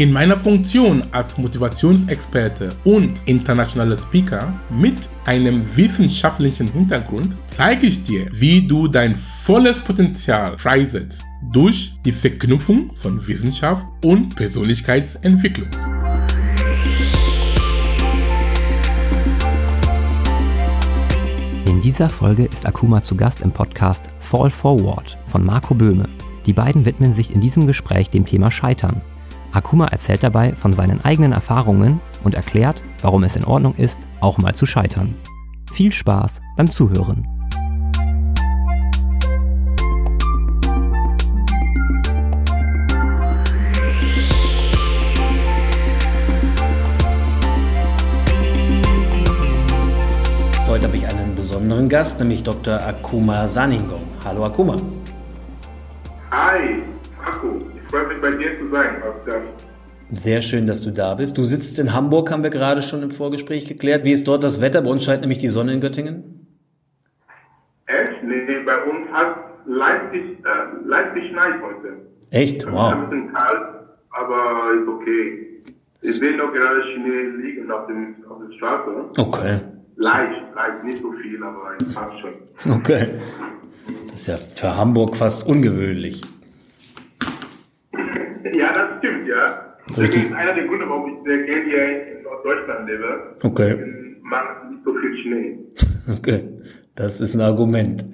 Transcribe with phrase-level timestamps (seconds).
[0.00, 8.26] In meiner Funktion als Motivationsexperte und internationaler Speaker mit einem wissenschaftlichen Hintergrund zeige ich dir,
[8.32, 15.68] wie du dein volles Potenzial freisetzt durch die Verknüpfung von Wissenschaft und Persönlichkeitsentwicklung.
[21.66, 26.08] In dieser Folge ist Akuma zu Gast im Podcast Fall Forward von Marco Böhme.
[26.46, 29.02] Die beiden widmen sich in diesem Gespräch dem Thema Scheitern
[29.52, 34.38] Akuma erzählt dabei von seinen eigenen Erfahrungen und erklärt, warum es in Ordnung ist, auch
[34.38, 35.16] mal zu scheitern.
[35.72, 37.26] Viel Spaß beim Zuhören.
[50.68, 52.80] Heute habe ich einen besonderen Gast, nämlich Dr.
[52.80, 54.04] Akuma Saningong.
[54.24, 54.76] Hallo Akuma.
[56.30, 56.82] Hi,
[57.24, 57.69] Akku.
[57.90, 59.02] Freut mich bei dir zu sein.
[60.12, 61.36] Sehr schön, dass du da bist.
[61.36, 64.04] Du sitzt in Hamburg, haben wir gerade schon im Vorgespräch geklärt.
[64.04, 64.82] Wie ist dort das Wetter?
[64.82, 66.46] Bei uns scheint nämlich die Sonne in Göttingen.
[67.86, 68.22] Echt?
[68.22, 71.96] Nee, bei uns hat Leipzig, äh, Leipzig schneit heute.
[72.30, 72.64] Echt?
[72.70, 72.92] Wow.
[72.92, 73.62] Ein bisschen kalt,
[74.10, 75.46] aber ist okay.
[76.02, 78.90] Ich sehe noch gerade Schnee liegen auf, dem, auf der Straße.
[79.18, 79.58] Okay.
[79.96, 82.72] Leicht, leicht, nicht so viel, aber es passt schon.
[82.72, 83.08] Okay.
[84.10, 86.20] Das ist ja für Hamburg fast ungewöhnlich.
[88.54, 89.76] Ja, das stimmt, ja.
[89.88, 93.36] Das ist einer der Gründe, warum ich sehr gerne hier in Norddeutschland lebe.
[93.42, 93.76] Okay.
[94.22, 95.58] Macht nicht so viel Schnee.
[96.18, 96.48] Okay,
[96.96, 98.04] das ist ein Argument.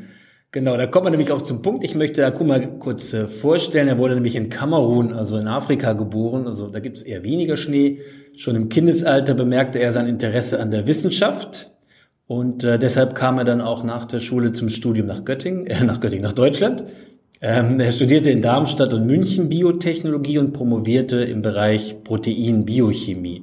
[0.53, 1.85] Genau, da kommt man nämlich auch zum Punkt.
[1.85, 3.89] Ich möchte Akuma kurz äh, vorstellen.
[3.89, 6.47] Er wurde nämlich in Kamerun, also in Afrika geboren.
[6.47, 8.01] Also da gibt es eher weniger Schnee.
[8.37, 11.73] Schon im Kindesalter bemerkte er sein Interesse an der Wissenschaft.
[12.27, 15.85] Und äh, deshalb kam er dann auch nach der Schule zum Studium nach Göttingen, äh,
[15.85, 16.85] nach Göttingen, nach Deutschland
[17.41, 23.43] ähm, er studierte in Darmstadt und München Biotechnologie und promovierte im Bereich Proteinbiochemie.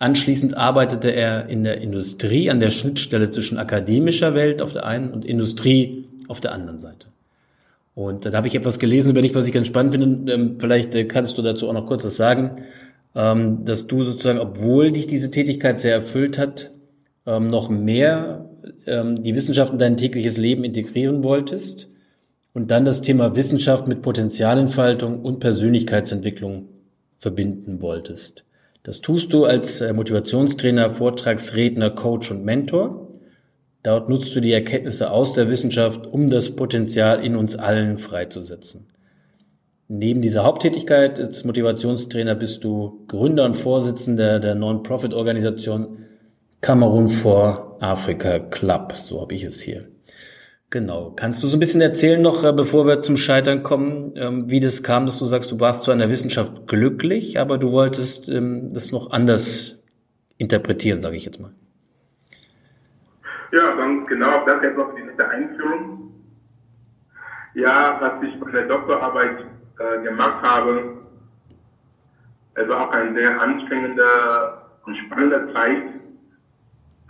[0.00, 5.12] Anschließend arbeitete er in der Industrie an der Schnittstelle zwischen akademischer Welt auf der einen
[5.12, 7.06] und Industrie auf der anderen Seite.
[7.94, 10.32] Und da habe ich etwas gelesen über dich, was ich ganz spannend finde.
[10.32, 12.62] Ähm, vielleicht äh, kannst du dazu auch noch kurz was sagen,
[13.14, 16.72] ähm, dass du sozusagen, obwohl dich diese Tätigkeit sehr erfüllt hat,
[17.26, 18.48] ähm, noch mehr
[18.86, 21.88] die Wissenschaft in dein tägliches Leben integrieren wolltest
[22.54, 26.68] und dann das Thema Wissenschaft mit Potenzialentfaltung und Persönlichkeitsentwicklung
[27.18, 28.44] verbinden wolltest.
[28.82, 33.08] Das tust du als äh, Motivationstrainer, Vortragsredner, Coach und Mentor.
[33.82, 38.88] Dort nutzt du die Erkenntnisse aus der Wissenschaft, um das Potenzial in uns allen freizusetzen.
[39.88, 45.98] Neben dieser Haupttätigkeit als Motivationstrainer bist du Gründer und Vorsitzender der Non-Profit-Organisation
[46.60, 49.91] Kamerun for Africa Club, so habe ich es hier.
[50.72, 51.12] Genau.
[51.14, 54.58] Kannst du so ein bisschen erzählen noch, äh, bevor wir zum Scheitern kommen, ähm, wie
[54.58, 58.26] das kam, dass du sagst, du warst zwar in der Wissenschaft glücklich, aber du wolltest
[58.30, 59.82] ähm, das noch anders
[60.38, 61.52] interpretieren, sage ich jetzt mal.
[63.52, 64.46] Ja, ganz genau.
[64.46, 66.10] Danke erstmal für die nette Einführung.
[67.52, 69.44] Ja, was ich bei der Doktorarbeit
[69.78, 70.96] äh, gemacht habe,
[72.54, 74.04] es war auch eine sehr anstrengende
[74.86, 75.82] und spannende Zeit,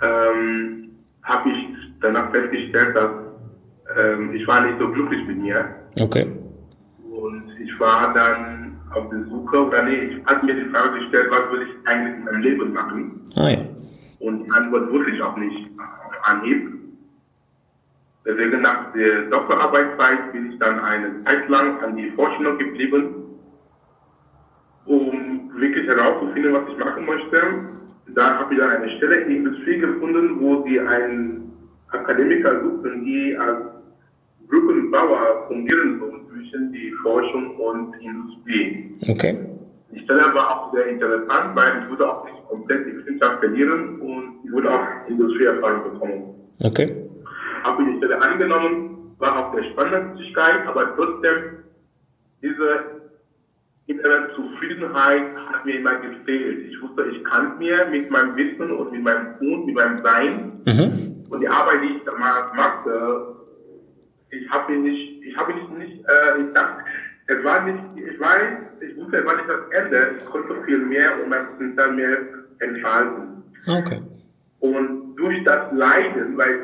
[0.02, 0.90] ähm,
[1.22, 3.21] habe ich danach festgestellt, dass
[3.96, 5.64] ähm, ich war nicht so glücklich mit mir.
[6.00, 6.26] Okay.
[7.10, 11.28] Und ich war dann auf der Suche, oder nee, ich hatte mir die Frage gestellt,
[11.30, 13.20] was will ich eigentlich in meinem Leben machen?
[13.36, 13.58] Ah, ja.
[14.20, 16.72] Und die Antwort wusste ich auch nicht auf Anhieb.
[18.24, 23.16] Deswegen nach der Doktorarbeitszeit bin ich dann eine Zeit lang an die Forschung geblieben,
[24.84, 27.42] um wirklich herauszufinden, was ich machen möchte.
[28.14, 31.52] Da habe ich dann eine Stelle in der Industrie gefunden, wo sie einen
[31.88, 33.72] Akademiker suchten, die als
[34.52, 38.94] Brückenbauer fungieren soll zwischen die Forschung und Industrie.
[39.08, 39.38] Okay.
[39.90, 43.98] Die Stelle war auch sehr interessant, weil ich würde auch nicht komplett die Wissenschaft verlieren
[44.00, 46.34] und ich würde auch Industrieerfahrung bekommen.
[46.62, 46.94] Okay.
[47.64, 51.64] Habe die Stelle angenommen, war auch der Spannendkeit, aber trotzdem
[52.42, 53.00] diese
[53.86, 56.70] innere Zufriedenheit hat mir immer gefehlt.
[56.70, 60.60] Ich wusste, ich kann mir mit meinem Wissen und mit meinem Tun, mit meinem Sein
[60.66, 61.24] mhm.
[61.30, 63.41] und die Arbeit, die ich damals machte,
[64.32, 66.82] ich habe ihn nicht, ich habe ihn nicht, äh, ich dachte,
[67.26, 70.78] es war nicht, ich weiß, ich wusste, es war nicht das Ende, ich konnte viel
[70.78, 72.18] mehr und mein Potenzial mehr
[72.58, 73.42] entfalten.
[73.68, 74.02] Okay.
[74.60, 76.62] Und durch das Leiden, weil ich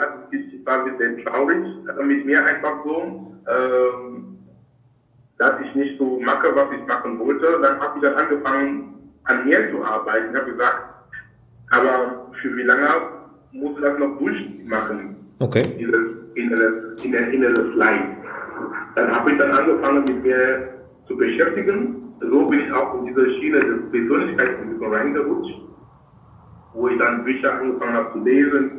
[0.66, 4.38] war ein bisschen traurig, also mit mir einfach so, ähm,
[5.36, 9.44] dass ich nicht so mache, was ich machen wollte, dann habe ich dann angefangen, an
[9.44, 10.34] mir zu arbeiten.
[10.34, 10.82] Ich habe gesagt,
[11.70, 12.88] aber für wie lange
[13.52, 15.16] muss ich das noch durchmachen?
[15.38, 15.62] Okay.
[15.78, 18.04] Dieses inneres, inneres, inneres Leid.
[18.94, 20.68] Dann habe ich dann angefangen, mit mir
[21.06, 22.14] zu beschäftigen.
[22.20, 25.60] So bin ich auch in diese Schiene des Persönlichkeitsentwicklung reingerutscht,
[26.74, 28.70] wo ich dann Bücher angefangen habe zu lesen,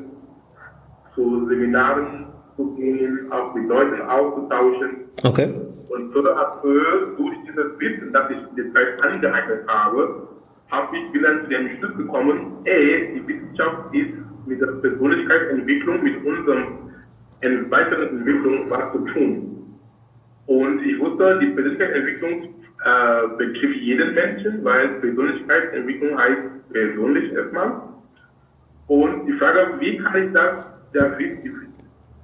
[1.16, 2.26] zu Seminaren
[2.56, 4.90] zu gehen, auch mit Leuten auszutauschen.
[5.24, 5.54] Okay.
[5.88, 6.22] Und so
[6.62, 10.28] peu, durch dieses Wissen, das ich in der Zeit angeeignet habe,
[10.70, 14.14] habe ich wieder zu dem Schluss gekommen, ey, die Wissenschaft ist
[14.46, 16.24] mit der Persönlichkeitsentwicklung, mit
[17.42, 19.80] unserer weiteren Entwicklung was zu tun.
[20.46, 22.44] Und ich wusste, die Persönlichkeitsentwicklung
[22.84, 27.82] äh, betrifft jeden Menschen, weil Persönlichkeitsentwicklung heißt persönlich erstmal.
[28.88, 31.20] Und die Frage, wie kann ich das, das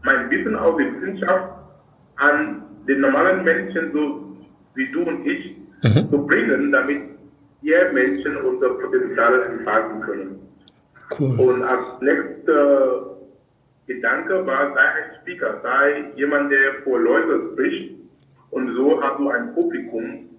[0.03, 1.49] mein Wissen aus der Wissenschaft
[2.17, 4.37] an den normalen Menschen, so
[4.75, 6.09] wie du und ich, mhm.
[6.09, 7.01] zu bringen, damit
[7.61, 10.39] wir Menschen unser Potenzial entfalten können.
[11.19, 11.39] Cool.
[11.39, 13.14] Und als nächster
[13.87, 17.95] Gedanke war, sei ein Speaker, sei jemand, der vor Leuten spricht.
[18.49, 20.29] Und so hast du ein Publikum,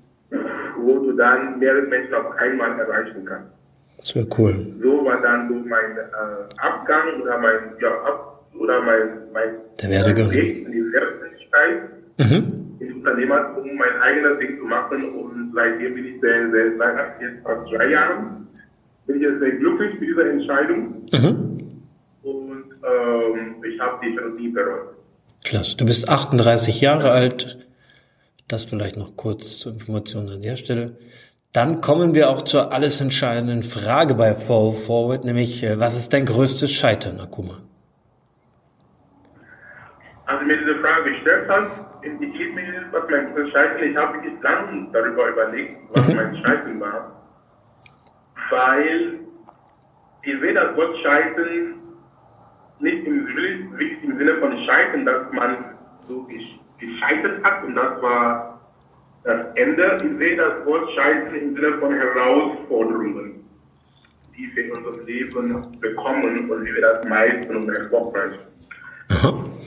[0.79, 3.51] wo du dann mehrere Menschen auf einmal erreichen kannst.
[3.99, 4.75] Das wäre cool.
[4.83, 9.49] So war dann so mein äh, Abgang oder mein, ja, ab, oder mein, mein
[9.81, 10.31] Der Werdegang.
[10.31, 11.83] Weg in die Selbstständigkeit,
[12.19, 12.77] mhm.
[12.81, 15.15] ins Unternehmertum, mein eigenes Ding zu machen.
[15.15, 18.49] Und seitdem bin ich sehr, sehr, seit jetzt fast drei Jahren,
[19.07, 21.09] bin ich jetzt sehr glücklich mit dieser Entscheidung.
[21.13, 21.46] Mhm.
[22.87, 24.95] Ähm, ich habe die nie bereut.
[25.45, 25.77] Klasse.
[25.77, 27.59] Du bist 38 Jahre alt.
[28.49, 30.97] Das vielleicht noch kurz zur Information an der Stelle.
[31.53, 36.13] Dann kommen wir auch zur alles entscheidenden Frage bei Fall Forward, nämlich äh, was ist
[36.13, 37.63] dein größtes Scheitern, Akuma?
[40.27, 41.71] Also mir diese Frage gestellt hat,
[42.03, 43.91] indiziert mir, was mein größtes Scheitern.
[43.91, 46.17] Ich habe wirklich lange darüber überlegt, was mhm.
[46.17, 47.23] mein Scheitern war.
[48.51, 49.21] Weil
[50.23, 51.86] ich sehe das Wort Scheitern
[52.81, 55.57] nicht im, wirklich im Sinne von Scheitern, dass man
[56.07, 56.27] so
[56.79, 58.61] gescheitert hat und das war
[59.25, 60.01] das Ende.
[60.05, 63.45] Ich sehe das Wort Scheitern im Sinne von Herausforderungen,
[64.37, 68.39] die wir in unserem Leben bekommen und wie wir das meistern und erfolgreich.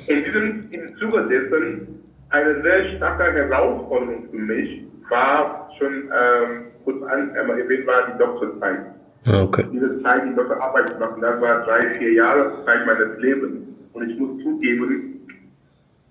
[0.08, 7.02] In diesem im Zuge dessen eine sehr starke Herausforderung für mich war schon ähm, kurz
[7.04, 8.99] an, äh, erwähnt war die Doktorzeit.
[9.30, 9.66] Ah, okay.
[9.72, 13.68] Diese Zeit, die Doktorarbeit zu machen, das war drei, vier Jahre Zeit meines Lebens.
[13.94, 15.28] Und ich muss zugeben,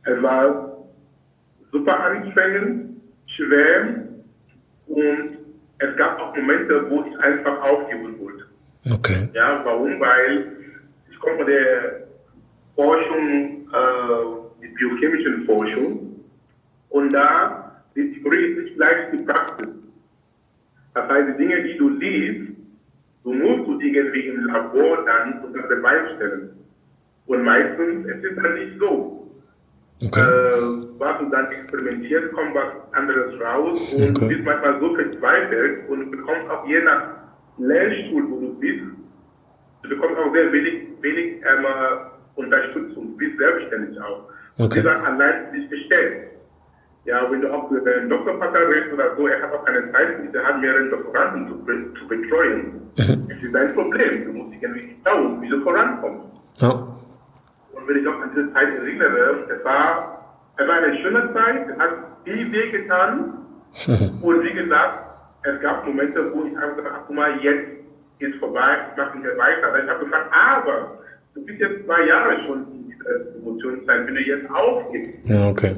[0.05, 0.77] es war
[1.73, 4.05] super anstrengend, schwer
[4.87, 5.39] und
[5.79, 8.45] es gab auch Momente, wo ich einfach aufgeben wollte.
[8.91, 9.29] Okay.
[9.35, 9.99] Ja, warum?
[10.01, 10.53] Weil
[11.11, 12.07] ich komme von der
[12.75, 16.25] Forschung, äh, die biochemischen Forschung
[16.91, 19.69] und da die Theorie ist nicht gleich die Praxis.
[20.95, 22.58] Das heißt, die Dinge, die du liest,
[23.29, 26.51] du musst du irgendwie im Labor dann unter Beweis stellen.
[27.27, 29.31] Und meistens ist es dann nicht so.
[30.01, 30.21] Okay.
[30.21, 30.63] Äh,
[30.99, 34.13] was du dann experimentierst, kommt was anderes raus und okay.
[34.13, 37.03] du bist manchmal so verzweifelt und bekommst auch je nach
[37.59, 38.85] Lehrstuhl, wo du bist,
[39.83, 41.67] du bekommst auch sehr wenig, wenig ähm,
[42.37, 44.29] Unterstützung, du bist selbstständig auch.
[44.59, 44.83] Okay.
[44.83, 46.29] Du bist allein nicht gestellt.
[47.05, 50.45] Ja, wenn du auch einem Doktorvater redest oder so, er hat auch keine Zeit, er
[50.45, 51.55] hat mehrere Doktoranden zu,
[51.99, 52.73] zu betreuen.
[52.97, 53.29] Mhm.
[53.29, 54.25] Das ist ein Problem.
[54.27, 56.27] Du musst dich irgendwie schauen, wie du vorankommst.
[56.59, 56.71] Ja.
[57.73, 61.69] Und wenn ich auch an diese Zeit erinnere, es war, es war eine schöne Zeit,
[61.71, 61.91] es hat
[62.25, 63.39] viel weh getan.
[63.87, 64.23] Mhm.
[64.23, 64.99] Und wie gesagt,
[65.45, 67.69] es gab Momente, wo ich einfach gesagt habe, guck mal, jetzt
[68.19, 69.73] ist vorbei, ich mache nicht weiter.
[69.73, 70.99] Weil ich habe gesagt, aber
[71.35, 75.21] du bist jetzt zwei Jahre schon in dieser Emotionszeit, wenn du jetzt aufgibst.
[75.25, 75.77] Ja, okay.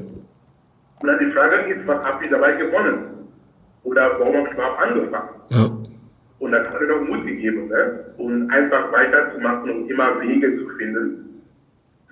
[1.01, 3.27] Und dann die Frage ist, was habe ich dabei gewonnen?
[3.83, 5.29] Oder warum habe ich überhaupt angefangen?
[5.49, 5.71] Ja.
[6.39, 8.05] Und das hat mir doch Mut gegeben, ne?
[8.17, 11.41] und einfach weiterzumachen und immer Wege zu finden,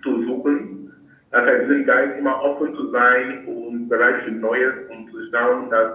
[0.04, 0.92] zu suchen.
[1.32, 5.70] Das heißt, sind Geist immer offen zu sein und bereit für Neues und zu schauen,
[5.70, 5.92] dass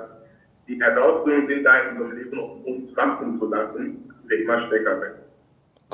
[0.69, 5.01] die Herausforderungen sind da in unserem Leben, um uns wachsen zu lassen, wir immer stärker
[5.01, 5.19] werden.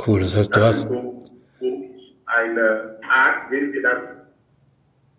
[0.07, 0.89] Cool, das heißt, du das hast.
[0.89, 1.25] So,
[1.61, 1.67] wo
[1.97, 3.99] ich eine Art, wenn wir das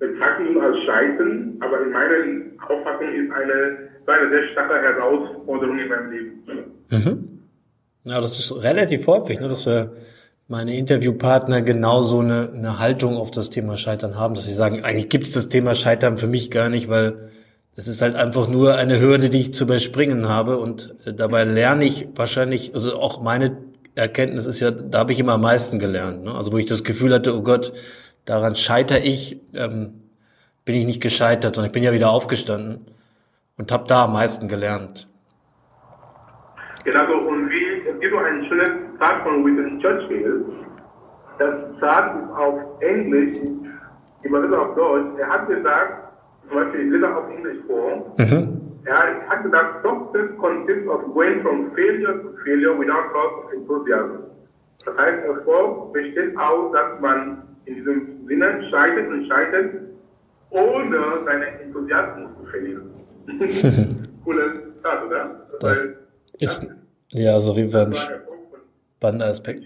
[0.02, 3.78] betrachten als Scheitern, aber in meiner Auffassung ist eine,
[4.08, 6.44] eine sehr starke Herausforderung in meinem Leben.
[6.90, 7.40] Mhm.
[8.04, 9.94] Ja, das ist relativ häufig, ne, dass wir
[10.48, 15.08] meine Interviewpartner genauso eine, eine Haltung auf das Thema Scheitern haben, dass sie sagen, eigentlich
[15.08, 17.30] gibt es das Thema Scheitern für mich gar nicht, weil
[17.76, 21.44] es ist halt einfach nur eine Hürde, die ich zu überspringen habe und äh, dabei
[21.44, 23.56] lerne ich wahrscheinlich, also auch meine
[23.94, 26.24] Erkenntnis ist ja, da habe ich immer am meisten gelernt.
[26.24, 26.34] Ne?
[26.34, 27.72] Also wo ich das Gefühl hatte, oh Gott,
[28.26, 30.02] daran scheitere ich, ähm,
[30.66, 32.86] bin ich nicht gescheitert, sondern ich bin ja wieder aufgestanden
[33.58, 35.08] und habe da am meisten gelernt.
[36.84, 40.46] Genau, und wie, es gibt auch ein schönes Zitat von Winston Churchill.
[41.38, 43.40] Das ist auf Englisch,
[44.22, 45.20] ich übersetze auf Deutsch.
[45.20, 46.14] Er hat gesagt,
[46.48, 48.14] zum Beispiel, ich lese auf Englisch vor.
[48.18, 48.62] Mhm.
[48.86, 54.24] Er hat gesagt, success consists of going from failure to failure without loss of enthusiasm.
[54.86, 59.74] Das heißt, Erfolg besteht aus, dass man in diesem Sinne scheitert und scheitert,
[60.50, 62.92] ohne seinen Enthusiasmus zu verlieren.
[64.24, 65.48] Cooles Zitat, oder?
[65.60, 65.78] Das,
[66.40, 66.68] das ist,
[67.12, 67.96] ja, jeden Fall ein
[68.98, 69.66] spannender Aspekt.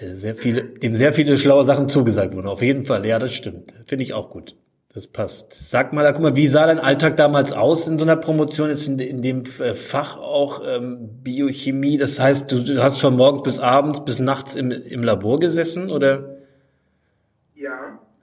[0.00, 2.48] Der sehr viele, dem sehr viele schlaue Sachen zugesagt wurden.
[2.48, 3.72] Auf jeden Fall, ja, das stimmt.
[3.86, 4.56] Finde ich auch gut.
[4.94, 5.70] Das passt.
[5.70, 8.86] Sag mal, guck mal, wie sah dein Alltag damals aus in so einer Promotion, jetzt
[8.86, 11.96] in, in dem äh, Fach auch ähm, Biochemie?
[11.96, 15.90] Das heißt, du, du, hast von morgens bis abends bis nachts im, im Labor gesessen,
[15.90, 16.31] oder?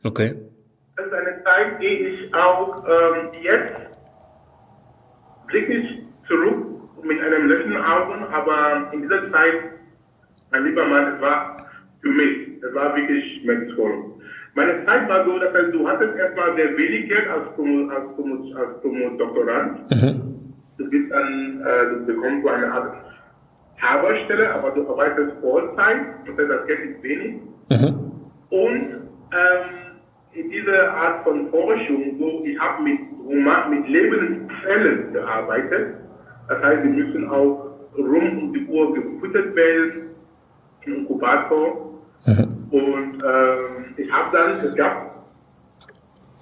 [0.04, 0.36] Okay.
[0.96, 3.90] Das ist eine Zeit, die ich auch ähm, jetzt
[5.48, 6.66] blicke ich zurück
[7.04, 9.56] mit einem lächelnden Augen, aber in dieser Zeit,
[10.52, 11.66] mein lieber Mann, es war
[12.02, 14.14] für mich, es war wirklich schmerzvoll.
[14.56, 19.18] Meine Zeit war so, dass du hattest erstmal sehr wenig Geld als, als, als, als
[19.18, 19.92] Doktorand.
[19.92, 20.54] Mhm.
[20.78, 22.96] Du bist dann, äh, du bekommst so eine Art
[23.78, 27.42] Haberstelle, aber du arbeitest Vollzeit, das heißt, das Geld ist wenig.
[27.70, 28.12] Mhm.
[28.50, 29.89] Und ähm,
[30.34, 33.00] in dieser Art von Forschung, wo ich habe mit,
[33.70, 35.96] mit lebenden Zellen gearbeitet,
[36.48, 40.10] das heißt, die müssen auch rund um die Uhr gefüttert werden
[40.86, 42.00] im Inkubator.
[42.26, 42.68] Mhm.
[42.72, 45.26] Und ähm, ich habe dann, es gab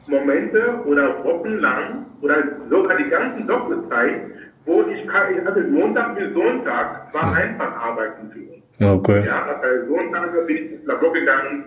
[0.08, 2.36] Momente oder Wochen lang oder
[2.70, 4.22] sogar die ganze Doktorzeit,
[4.66, 9.00] wo ich, kann, ich hatte Montag bis Sonntag war einfach arbeiten für uns.
[9.00, 9.26] Okay.
[9.26, 11.66] Ja, das heißt, Sonntag bin ich ins Labor gegangen,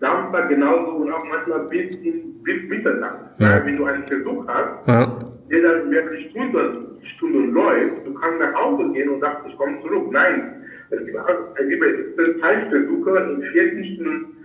[0.00, 3.18] Samstag genauso und auch manchmal bis, in, bis Mitternacht.
[3.38, 3.50] Ja.
[3.50, 5.18] Weil wenn du einen Versuch hast, ja.
[5.50, 6.86] der dann mehrere Stunden,
[7.16, 10.08] Stunden läuft, du kannst nach Hause gehen und sagst, ich komme zurück.
[10.10, 14.36] Nein, es gibt, Zeitversuche in 40 Stunden,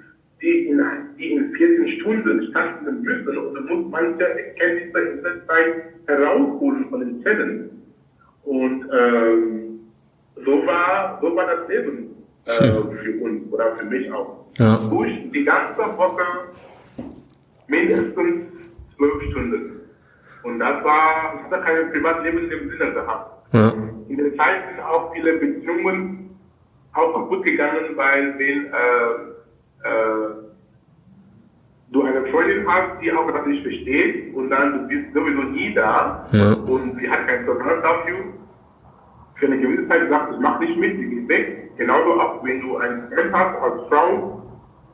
[0.42, 0.82] die in,
[1.18, 6.90] die in 14 Stunden stattfinden müssen und du musst manche Erkenntnisse in dieser Zeit herausholen
[6.90, 7.70] von den Zellen.
[8.44, 9.80] Und ähm,
[10.44, 12.16] so, war, so war das Leben
[12.46, 12.98] äh, hm.
[12.98, 14.41] für uns oder für mich auch.
[14.58, 14.78] Ja.
[14.90, 16.24] Durch die ganze Woche
[17.68, 18.16] mindestens
[18.98, 19.82] zwölf Stunden.
[20.44, 23.54] Und das war, ich hatte kein Privatleben in dem Sinne gehabt.
[23.54, 23.74] Ja.
[24.08, 26.38] In der Zeit sind auch viele Beziehungen
[26.94, 30.52] auch kaputt gegangen, weil wenn äh, äh,
[31.92, 35.74] du eine Freundin hast, die auch das nicht versteht und dann du bist sowieso nie
[35.74, 36.54] da ja.
[36.54, 38.18] und sie hat kein Toleranz dafür,
[39.42, 41.72] für eine gewisse Zeit sagt, ich mach nicht mit, sie geht weg.
[41.76, 44.44] Genauso auch, wenn du einen Freund hast als Frau,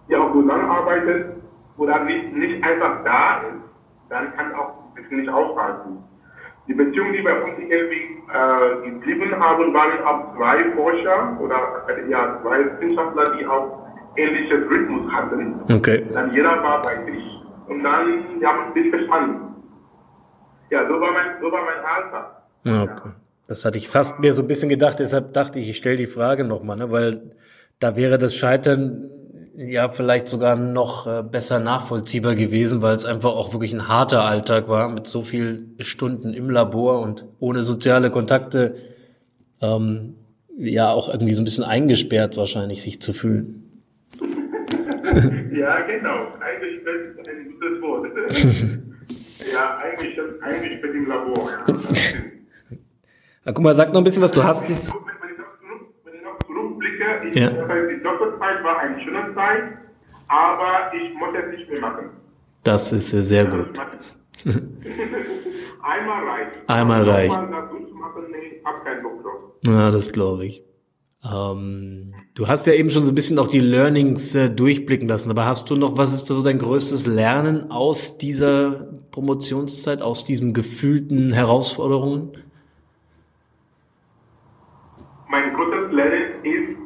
[0.09, 1.33] die auch zusammenarbeitet
[1.75, 3.61] oder nicht, nicht einfach da ist,
[4.09, 6.01] dann kann auch ein bisschen nicht aushalten.
[6.65, 12.39] Die Beziehungen, die bei uns irgendwie äh, geblieben haben, waren auch zwei Forscher oder ja,
[12.41, 13.85] zwei Wissenschaftler, die auch
[14.15, 15.59] ähnliches Rhythmus hatten.
[15.69, 16.05] Okay.
[16.13, 19.55] Dann jeder war bei sich und dann die haben sich verstanden.
[20.69, 22.43] Ja, so war mein, so war mein Alter.
[22.65, 23.09] Okay.
[23.09, 23.26] Ja.
[23.47, 26.05] Das hatte ich fast mir so ein bisschen gedacht, deshalb dachte ich, ich stelle die
[26.05, 27.31] Frage nochmal, ne, weil
[27.79, 29.09] da wäre das Scheitern
[29.55, 34.23] ja vielleicht sogar noch äh, besser nachvollziehbar gewesen, weil es einfach auch wirklich ein harter
[34.23, 38.75] Alltag war mit so viel Stunden im Labor und ohne soziale Kontakte
[39.61, 40.15] ähm,
[40.57, 43.81] ja auch irgendwie so ein bisschen eingesperrt wahrscheinlich sich zu fühlen.
[45.51, 46.33] ja, genau.
[46.39, 48.07] Eingesperrt ist ein gutes Wort.
[49.53, 51.49] ja, eingesperrt, eingesperrt im Labor.
[51.67, 51.75] Ja.
[53.47, 54.33] ja, guck mal, sag noch ein bisschen was.
[54.33, 54.87] Du hast es
[56.45, 57.49] zurückblicke, ich, ja.
[57.49, 59.63] die Doktorzeit war eine schöne Zeit,
[60.27, 62.09] aber ich muss es nicht mehr machen.
[62.63, 63.69] Das ist sehr gut.
[65.81, 66.51] Einmal reicht.
[66.67, 67.39] Einmal reicht.
[69.61, 70.65] Ja, das glaube ich.
[71.23, 75.31] Ähm, du hast ja eben schon so ein bisschen auch die Learnings äh, durchblicken lassen,
[75.31, 80.53] aber hast du noch, was ist so dein größtes Lernen aus dieser Promotionszeit, aus diesen
[80.53, 82.33] gefühlten Herausforderungen?
[85.67, 86.77] Größtes Lernen ist,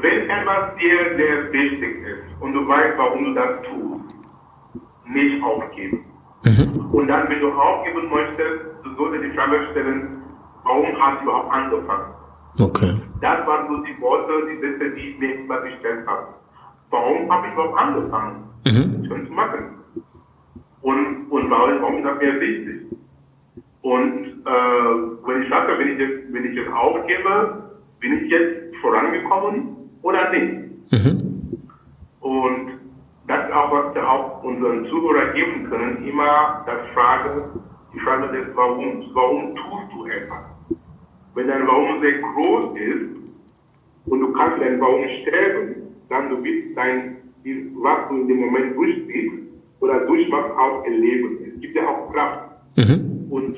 [0.00, 4.14] wenn etwas dir sehr wichtig ist und du weißt, warum du das tust,
[5.06, 6.04] nicht aufgeben.
[6.44, 6.90] Mhm.
[6.92, 10.22] Und dann, wenn du aufgeben möchtest, du solltest die Frage stellen,
[10.64, 12.14] warum hast du überhaupt angefangen?
[12.58, 12.94] Okay.
[13.20, 16.28] Das waren so die Worte, die Sätze, die ich mir immer gestellt habe.
[16.90, 19.06] Warum habe ich überhaupt angefangen, mhm.
[19.08, 19.64] schon zu machen?
[20.82, 22.95] Und, und warum, warum ist das mir wichtig?
[23.86, 27.62] Und äh, wenn ich sage, wenn ich jetzt, wenn ich jetzt aufgebe,
[28.00, 30.90] bin ich jetzt vorangekommen oder nicht?
[30.90, 31.60] Mhm.
[32.18, 32.80] Und
[33.28, 37.44] das ist auch, was wir auch unseren Zuhörern geben können, immer das Frage,
[37.94, 40.42] die Frage ist, warum, warum tust du etwas?
[41.36, 43.16] Wenn dein Warum sehr groß ist
[44.06, 47.18] und du kannst deinen Warum sterben, dann du wirst dein,
[47.80, 49.34] was du in dem Moment durchziehst
[49.78, 51.38] oder durchmachst, auch erleben.
[51.54, 53.15] Es gibt ja auch Kraft mhm.
[53.30, 53.56] Und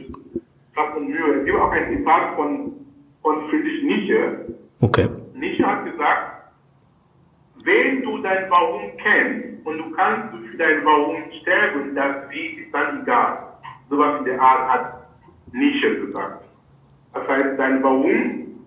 [0.75, 1.41] Kraft und Mühe.
[1.41, 2.73] Es gibt auch ein Zitat von,
[3.23, 4.55] von Friedrich Nietzsche.
[4.81, 5.09] Okay.
[5.35, 6.53] Nietzsche hat gesagt,
[7.65, 12.73] wenn du dein Warum kennst und du kannst für dein Warum sterben, das Wie ist
[12.73, 13.39] dann egal.
[13.91, 15.09] Sowas in der Art hat
[15.53, 16.45] Nietzsche gesagt.
[17.15, 18.65] Das heißt, dein Warum,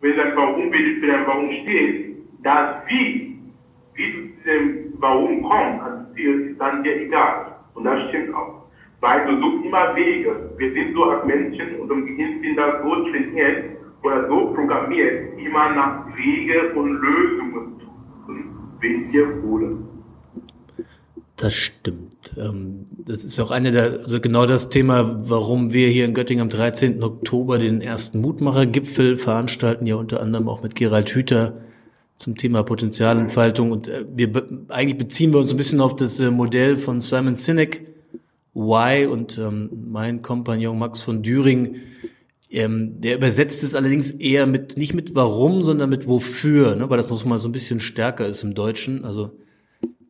[0.00, 3.38] wenn dein Warum, wenn du für dein Warum stehst, das Wie,
[3.94, 7.56] wie du zu dem Warum kommst, ans Ziel, ist dann dir egal.
[7.74, 8.67] Und das stimmt auch.
[9.00, 10.50] Weil du suchst immer Wege.
[10.56, 13.64] Wir sind so als Menschen und im Gehirn sind das so trainiert
[14.02, 19.88] oder so programmiert, immer nach Wege und Lösungen suchen, wenn wir wollen.
[21.36, 22.32] Das stimmt.
[22.36, 26.42] Ähm, das ist auch eine der, also genau das Thema, warum wir hier in Göttingen
[26.42, 27.00] am 13.
[27.00, 31.60] Oktober den ersten Mutmacher-Gipfel veranstalten, ja unter anderem auch mit Gerald Hüther
[32.16, 33.70] zum Thema Potenzialentfaltung.
[33.70, 34.30] Und äh, wir
[34.68, 37.86] eigentlich beziehen wir uns ein bisschen auf das äh, Modell von Simon Sinek,
[38.58, 41.76] Why und ähm, mein Kompagnon Max von Düring.
[42.50, 46.90] Ähm, der übersetzt es allerdings eher mit, nicht mit warum, sondern mit wofür, ne?
[46.90, 49.04] weil das noch mal so ein bisschen stärker ist im Deutschen.
[49.04, 49.38] Also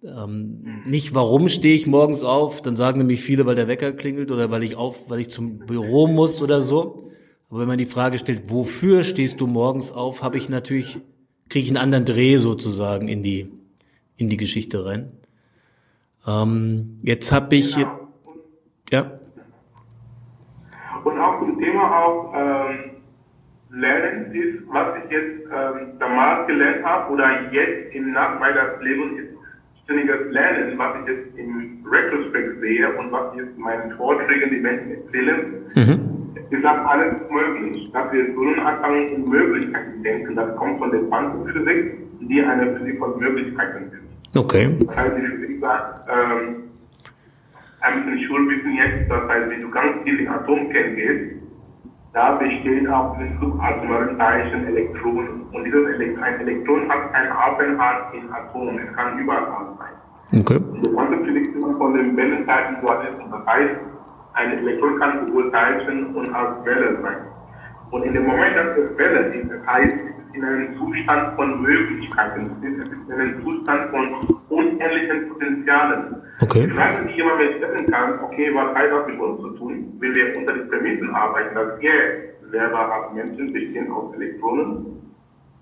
[0.02, 4.30] ähm, nicht, warum stehe ich morgens auf, dann sagen nämlich viele, weil der Wecker klingelt
[4.30, 7.10] oder weil ich auf, weil ich zum Büro muss oder so.
[7.50, 10.98] Aber wenn man die Frage stellt, wofür stehst du morgens auf, habe ich natürlich,
[11.50, 13.48] kriege ich einen anderen Dreh sozusagen in die,
[14.16, 15.12] in die Geschichte rein.
[16.26, 17.97] Ähm, jetzt habe ich, genau.
[18.90, 19.04] Ja.
[21.04, 22.90] Und auch zum Thema auch ähm,
[23.70, 29.20] Lernen ist, was ich jetzt ähm, damals gelernt habe oder jetzt im Nach meines Lebens
[29.20, 29.38] ist
[29.88, 34.50] ständiges Lernen, was ich jetzt im Retrospekt sehe und was ich jetzt in meinen Vorträgen
[34.50, 35.38] die Menschen erzählen,
[35.74, 36.34] mhm.
[36.50, 37.90] ist das alles möglich.
[37.92, 42.98] Dass wir so anfangen, in Möglichkeiten denken, das kommt von der Quantenphysik, die eine Physik
[42.98, 44.36] von Möglichkeiten ist.
[44.36, 44.76] Okay.
[44.86, 46.67] Das heißt, die Physik sagt, ähm,
[47.80, 51.38] ein bisschen Schulwissen jetzt, das heißt, wenn du ganz tief in Atomkern gehst,
[52.12, 55.42] da besteht auch ein subatomaren Teilchen Elektronen.
[55.52, 58.78] Und dieses Elektron, ein Elektron hat keinen Aufenthalt in Atomen.
[58.78, 59.46] Es kann überall
[59.78, 60.40] sein.
[60.40, 60.56] Okay.
[60.56, 63.30] Und die Quantenphysik von den Wellenteilchen Dualismus.
[63.30, 63.74] Das heißt,
[64.34, 67.18] ein Elektron kann sowohl Teilchen und als Welle sein.
[67.90, 72.50] Und in dem Moment, dass es Welle ist, das heißt, in einem Zustand von Möglichkeiten,
[72.62, 76.16] es ist in einem Zustand von unendlichen Potenzialen.
[76.40, 76.66] Okay.
[76.66, 79.96] Die Frage, die jemand mir stellen kann, okay, was heißt das mit uns zu tun,
[79.98, 81.92] wenn wir unter den Prämissen arbeiten, dass wir
[82.50, 84.86] selber als Menschen bestehen aus Elektronen,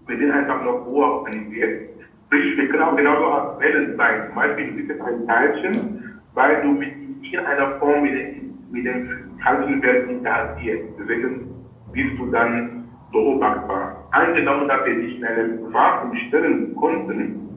[0.06, 1.90] wir sind einfach noch hoher organisiert.
[2.26, 4.26] Sprich, wir können auch genauso als Wellen sein.
[4.26, 8.86] Zum Beispiel, du bist ein Teilchen, weil du mit in einer Form mit, den, mit
[8.86, 9.08] dem
[9.42, 10.84] Teilchenwelt interagierst.
[10.98, 11.48] Deswegen
[11.92, 12.75] bist du dann
[13.12, 14.04] beobachtbar.
[14.10, 17.48] Angenommen, dass wir dich in einem Vakuum stellen konnten,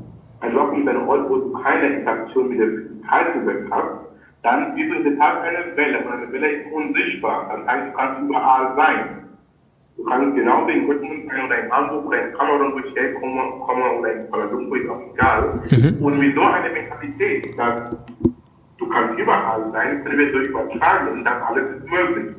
[0.42, 4.00] also auch wo du keine Interaktion mit der Teilchenwelt hast,
[4.44, 6.00] dann in der Tat eine Welle.
[6.00, 7.50] Und eine Welle ist unsichtbar.
[7.50, 9.20] Das heißt, du kannst überall sein.
[9.98, 13.42] Du kannst genauso in Göttingen sein oder in Hamburg oder in Kamerun, wo ich herkomme,
[13.66, 15.62] komme, oder in Kuala Lumpur, ist auch egal.
[15.70, 16.06] Mhm.
[16.06, 17.98] Und mit so einer Mentalität, dass
[18.78, 22.36] du kannst überall sein, können wir so übertragen und das alles ist möglich.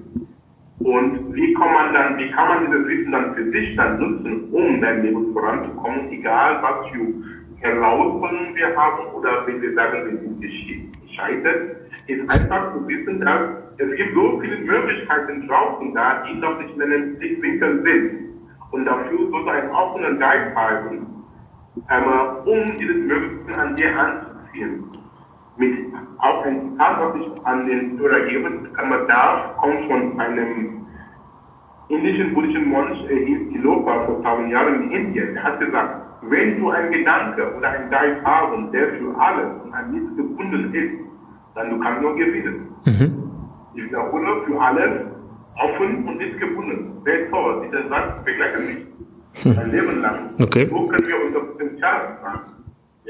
[0.81, 4.49] Und wie kann man dann, wie kann man dieses Wissen dann für sich dann nutzen,
[4.51, 7.07] um dein Leben voranzukommen, egal was für
[7.61, 13.41] Herausforderungen wir haben oder wenn wir sagen, wir sind gescheitert, ist einfach zu wissen, dass
[13.77, 18.31] es gibt so viele Möglichkeiten draußen da, die noch nicht in einem Blickwinkel sind.
[18.71, 20.57] Und dafür sollte ein offener Geist
[21.91, 22.07] ähm,
[22.45, 25.00] um dieses Mögliche an dir anzuziehen.
[25.61, 30.87] Mit auch ein Zitat, was ich an den Hörer geben kann, darf, kommt von einem
[31.89, 35.37] indischen buddhischen Mönch, er hieß Tilopa, vor tausend Jahren in Indien.
[35.37, 39.75] Er hat gesagt, wenn du einen Gedanke oder einen Geist haben, der für alles und
[39.75, 40.95] an nichts gebunden ist,
[41.55, 42.69] dann du kannst nur gewinnen.
[42.87, 43.31] Mhm.
[43.75, 44.91] Ich wiederhole, für alles
[45.57, 47.03] offen und nicht gebunden.
[47.05, 49.59] Sehr toll, dieser Satz begleitet mich hm.
[49.59, 50.31] ein Leben lang.
[50.41, 50.67] Okay.
[50.71, 52.50] So können wir unser Potenzial fragen.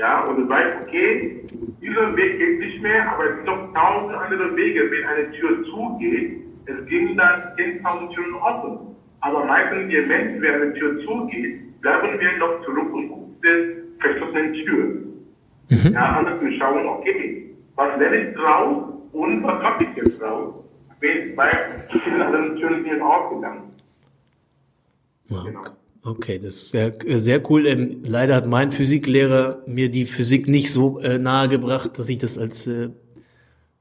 [0.01, 1.45] Ja, und du weißt, okay,
[1.83, 4.91] dieser Weg geht nicht mehr, aber es gibt noch tausend andere Wege.
[4.91, 8.97] Wenn eine Tür zugeht, es gehen dann 10.000 Türen offen.
[9.21, 14.01] Aber meistens, je Menschen, wenn eine Tür zugeht, bleiben wir noch zurück und gucken die
[14.01, 15.27] verschlossenen Türen.
[15.69, 15.93] Mhm.
[15.93, 20.55] Ja, anders zu schauen, okay, was lerne ich draus und was habe ich jetzt draus?
[21.01, 21.51] Wenn bei
[21.91, 23.73] vielen anderen Türen sind aufgegangen.
[25.29, 25.45] Wow.
[25.45, 25.80] Genau.
[26.03, 27.67] Okay, das ist sehr, sehr cool.
[27.67, 32.17] Ähm, leider hat mein Physiklehrer mir die Physik nicht so äh, nahe gebracht, dass ich
[32.19, 32.89] das als äh,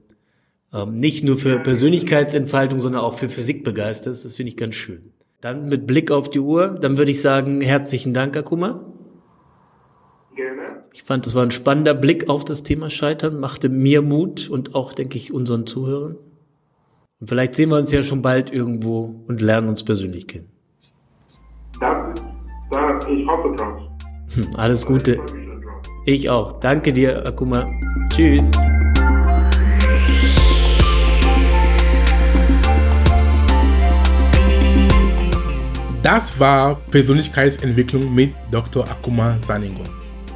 [0.72, 4.24] ähm, nicht nur für Persönlichkeitsentfaltung, sondern auch für Physik begeisterst.
[4.24, 5.12] Das finde ich ganz schön.
[5.42, 8.86] Dann mit Blick auf die Uhr, dann würde ich sagen, herzlichen Dank, Akuma.
[10.34, 10.61] Gerne.
[10.94, 14.74] Ich fand, das war ein spannender Blick auf das Thema Scheitern, machte mir Mut und
[14.74, 16.16] auch, denke ich, unseren Zuhörern.
[17.20, 20.50] Und vielleicht sehen wir uns ja schon bald irgendwo und lernen uns persönlich kennen.
[21.80, 22.20] Das,
[22.70, 23.80] das, ich hoffe drauf.
[24.34, 25.18] Hm, alles Gute.
[26.04, 26.60] Ich auch.
[26.60, 27.66] Danke dir, Akuma.
[28.10, 28.44] Tschüss.
[36.02, 38.84] Das war Persönlichkeitsentwicklung mit Dr.
[38.90, 39.84] Akuma Saningo.